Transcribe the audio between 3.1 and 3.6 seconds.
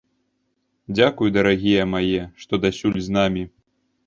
з намі!